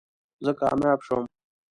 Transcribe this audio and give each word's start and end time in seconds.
زه 0.45 0.51
کامیاب 0.59 0.99
شوم 1.07 1.25